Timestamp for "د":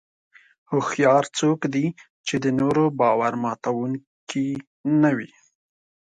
2.43-2.45